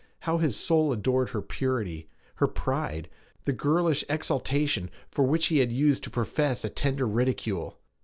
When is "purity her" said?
1.43-2.47